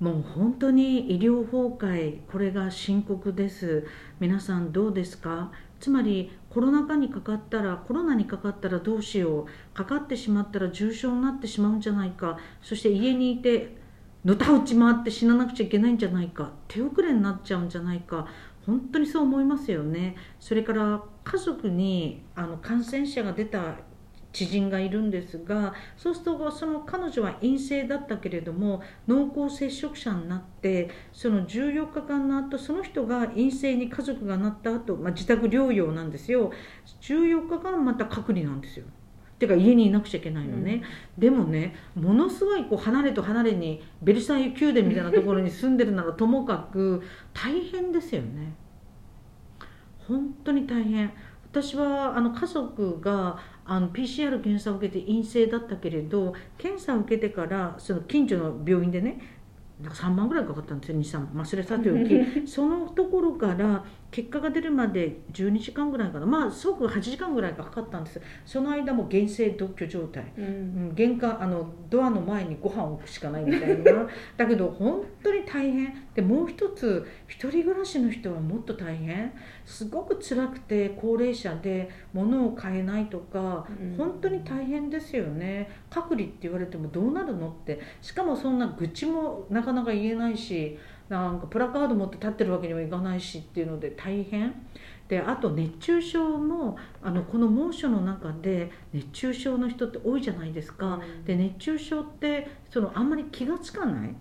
[0.00, 3.84] もう本当に医療崩壊これが深刻です。
[4.20, 5.50] 皆さんどうですか？
[5.80, 9.46] つまりコロナ禍にかかったらコロナにかかったらどうしよう？
[9.74, 12.38] かかってしまったら重症になってしまうんじゃないか？
[12.62, 13.76] そして家にいて
[14.24, 16.52] のたうち回って死ななくちゃいけないんじゃないか？
[16.68, 18.28] 手遅れになっちゃうんじゃないか？
[18.66, 20.14] 本当にそう思いますよね。
[20.38, 23.74] それから家族にあの感染者が出た
[24.32, 36.52] 知人がいるんですがそうするとその彼女は陰性だったけれども濃厚接触者になってその14日間の後その人が陰性に家族がなった後、まあ自宅療養なんですよ。
[37.00, 38.84] 14日間また隔離なんですよ。
[39.38, 40.82] てか家にいなくちゃいけないのね、
[41.16, 48.54] うん、でもねものすごいこう離れと離れにベルサイユ宮殿みたいなところに住んでるならともかく大変ですよね。
[50.08, 51.12] 本当に大変
[51.50, 59.20] 私はあの家族があの PCR 検査を受けて陰性だったけれど検査を受けてからその近所の病院でね
[59.80, 62.10] なんか3万ぐらいかかったんですよ23万、まあ、それさておき。
[62.48, 66.24] そのところから結果が出るまで12時間ぐらいかな。
[66.24, 68.20] まあすごく8時間ぐらいかかったんです。
[68.46, 74.06] その間も厳正独居状態、うん、玄関あのドアの前にご飯を置くしかないみたいな。
[74.36, 75.94] だけど本当に大変。
[76.14, 79.32] でもう一つ一人暮らしの人はもっと大変。
[79.66, 85.70] すごく辛くて高齢者で物を買えないとか、うん、本当に大変ですよね。
[85.90, 87.78] 隔離って言われてもどうなるのって。
[88.00, 90.78] しかもそんな愚痴もなかなか言えないし
[91.08, 94.54] なんかプラカード持って立ってるわけにはいかないしっていうので大変。
[95.08, 104.14] であと熱中症もあのこの猛暑の中で熱中症の人って多いじゃないですか、うん、で熱中症ってそのあんまり気が付かない。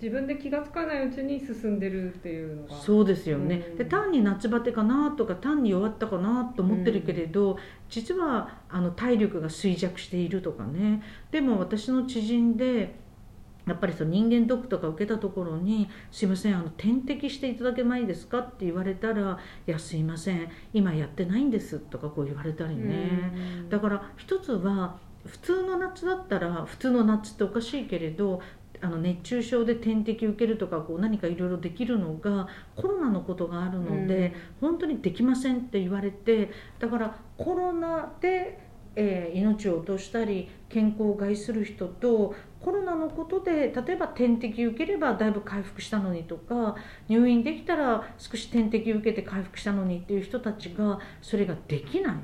[0.00, 2.76] 自分で気が付かないうちに進んでるっていうのが。
[2.76, 11.02] そうですよね、うん、で単に夏バテかなとか単に弱ったかなと思ってるけれど、うん、実はあの体力が衰弱しているとかね。
[11.30, 12.94] でも私の知人で
[13.66, 23.66] やっぱりその人間ドックとか受けたところに「すいませんあの点滴していただけないですか?」って言われたら「いやすいません今やってないんです」とかこう言われたりね。
[23.68, 28.40] だから一つは普通の夏だったら普通の夏っておかしいけれど
[28.80, 32.46] あの熱中症で点滴受けるとかこう何かいろいろできるのが
[32.76, 38.60] コロナのことがあるので、本当にできませんって言われてだからコロナで
[38.96, 46.74] えー、命を落としたり健康を害する人とコロナのことで例えば点滴受ければだいぶ回復したのにとか
[47.08, 52.16] 入院できたら少し点滴受けて回復したのにっていう人たちがそれができない。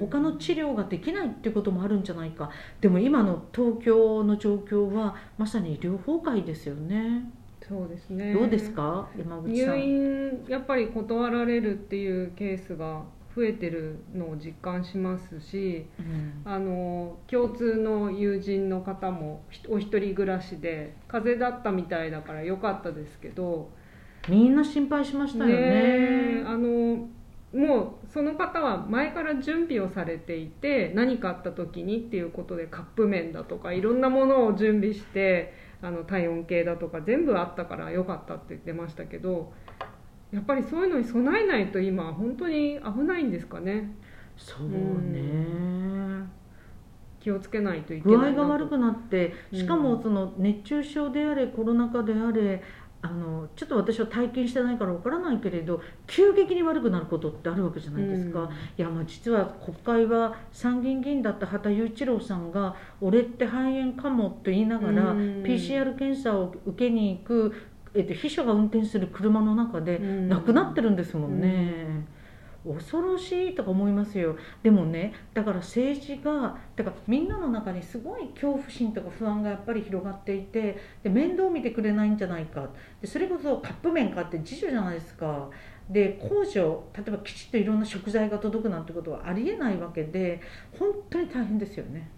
[0.00, 2.50] 他の治療ができないっていうこともあるんじゃないか。
[2.80, 7.30] でも今の東京の状況はまさに医療崩壊ですよね。
[7.66, 8.32] そうですね。
[8.32, 9.76] どうですか山口さん。
[9.76, 13.02] 入院やっぱり断られるっていうケースが
[13.38, 23.70] 増えてるのを実感しますし、うん、あの共通の友人の方もお一人暮らしで風邪だったみたいだから良かったですけど
[24.28, 25.54] みんな心配しましたよね。
[26.40, 27.08] ねあの
[27.54, 39.52] もうその方は前から準備をされていて何かあった時にっていうことでカップ麺だとかいろんなものを準備してあの体温計だとか全部あったから良かったって言ってましたけど
[40.32, 43.94] やっぱりそういうのに備えないと今本当に危ないんですかね。
[44.36, 46.30] そうね、うん、
[47.18, 52.62] 気をつけないといけない具合が悪くなってしかもその熱中症であれコロナ禍であれ
[53.00, 67.54] あのちょっと私は体験してないからわからないけれど急激に悪くなることってあるわけじゃないですか、うん、いやまあ実は国会は参議院議員だった畑雄一郎さんが「俺って肺炎かも」と言いながら、うん、PCR 検査を受けに行く
[67.94, 72.04] えっと、秘書が運転する車の中で亡くなってるんですもんね。
[72.64, 74.36] うん、恐ろしいとか思いますよ。
[74.62, 82.68] でもねだから政治がだからみんなの中にすごい恐怖心とか不安がやっぱり広がっていてで面倒見てくれないんじゃないか。
[83.00, 85.48] でそれこそカップ麺買って自助じゃないですか。
[85.88, 90.40] で工場例えばきちっといろんな食材が届くなんてことはありえないわけで
[90.78, 92.10] 本当に大変ですよね。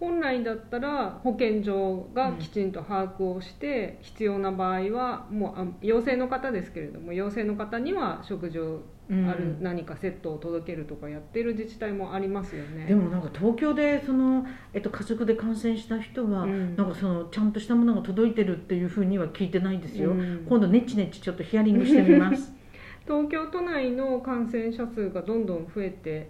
[0.00, 22.52] 本来だったら保健所がきちんと把握をして、うん、必要な場合はもうあ陽性の方ですけれども陽性の方には食事をある何かセットを届けるとかやってる自治体もありますよね、でもなんか東京でその、えっと、家族で感染した人は、うん、なんかそのちゃんとしたものが届いてるっていうふうには聞いてないですよ、うん、今度ネチネチちょっとヒアリングしてみます。
[23.06, 26.28] 東京都内の感染者数がどんどん増えて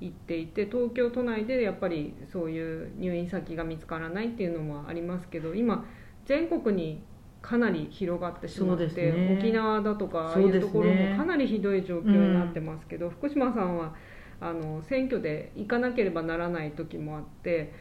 [0.00, 5.84] 行っていて東京都内でやっぱりそういう入院先が見つからないっていうのもありますけど今
[6.24, 7.02] 全国に
[7.40, 13.94] かなり広がってしまって、ね、沖縄だとかああいうところもかなりひどい状況になってますけど、うん、福島さんは
[14.40, 17.72] あの選挙で行かなければならない時もあって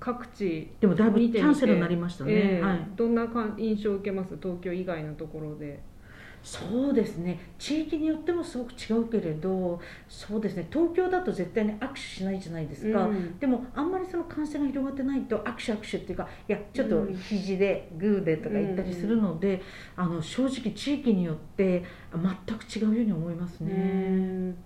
[0.00, 4.36] 各地でもだいぶキャンセルになりましたね、ええはい、どんなか印象を受けます？
[4.42, 5.80] 東京以外のところで
[6.44, 7.40] そうですね。
[7.58, 10.68] 地域によってもすごく違うけれどそうですね。
[10.70, 13.38] 東京だと絶対に握手しないじゃないですか、うん。
[13.38, 17.16] でもあんまりその感染が広がってないと握手握手っていうかいやちょっとうん。
[17.16, 19.62] 肘でグーでとか言ったりするので、
[19.96, 21.82] あの正直地域によって
[22.12, 23.72] 全く違うように思いますね。
[23.72, 24.56] うん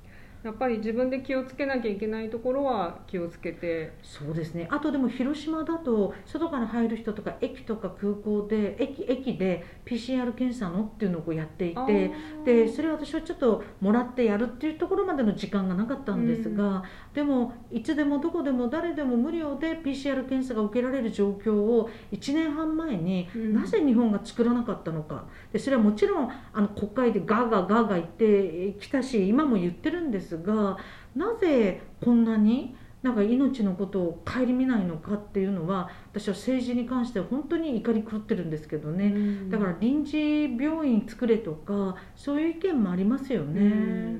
[0.48, 3.92] やっぱり自分で気をつけなきゃいけないところは気をつけて。
[4.02, 4.66] そうですね。
[4.70, 12.44] あとでも広島だと外から入る人とか駅とか空港で駅駅で PCR 検査のっていうのをやっていあてー。
[12.44, 23.52] でそれを私はちょっともらってやるっていうところまでの時間がなかったんですが、でもいつでもどこでも誰でも無料で PCR 検査が受けられる状況を1年半前にうん。
[23.52, 25.26] なぜ日本が作らなかったのか。
[25.52, 30.78] でそれはもちろんあの国会でガーガーガーガー言ってきたし今も言ってるんですが
[31.14, 39.50] なぜこんなになんか命のことを顧みないのかっていうのは私は政治に関しては本当に怒り狂ってるんですけどね、うん。
[39.50, 44.16] だから臨時病院作れとかそういう意見もありますよね。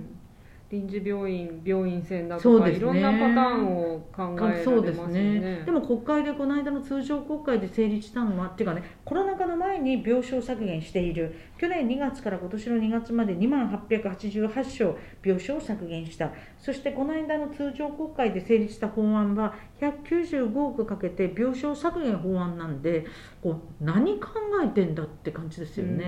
[0.71, 2.77] うん臨時病院病院船だとか、そうですね。
[2.77, 5.41] いろんなパターンを考えられますよそうですね。
[5.41, 11.35] ねでも国会でこの間の通常国会で成立したのはっていうかねコロナ禍の前に病床削減している。
[11.57, 16.33] 去年2月から今年の2月まで2万888床病床を削減した。
[16.59, 23.07] そしてこの間の通常国会で成立した法案は195億かけて病床削減法案なんで
[23.43, 24.29] こう何考
[24.63, 26.05] えてんだって感じですよね。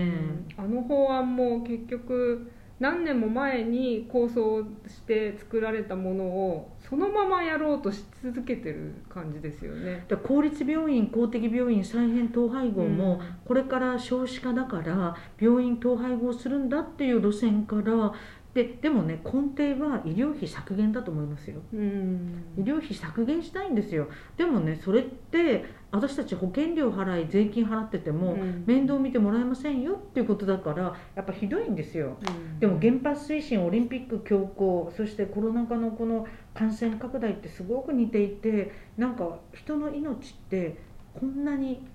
[0.58, 0.64] うん。
[0.64, 10.06] あの法案も結局何年も前に構想して作られたものをそのままやろうとし続けてる感じですよね。
[10.08, 18.12] で公立病院公的病院再編統廃合も、うんこれから少子化だから病院統廃合するんだっていう路線から
[18.54, 21.60] ででもね根底は医療費削減だと思いますよ。
[21.72, 22.44] うん。
[22.58, 24.08] 医療費削減したいんですよ。
[24.36, 28.64] でもねそれって私たち保険料払い税金払ってても、うん。
[28.66, 32.16] 面倒見てもらえませんよっていうことだからやっぱひどいんですよ。
[32.28, 32.58] うん。
[32.58, 40.76] でも原発推進オリンピック強行そしてコロナ禍のこの感染拡大ってすごく似ていてなんか人の命って
[41.14, 41.86] こんなに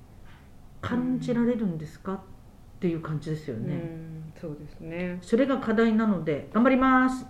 [0.82, 2.24] 感じられるんですか
[2.76, 5.18] っていう感じですよね、うんそうですね。
[5.22, 7.26] それが課題なので頑張ります